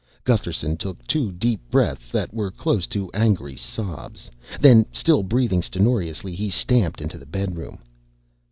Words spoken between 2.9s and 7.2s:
angry sobs. Then, still breathing stentorously, he stamped into